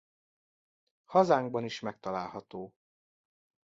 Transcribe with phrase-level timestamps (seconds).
[1.05, 2.73] Hazánkban is megtalálható.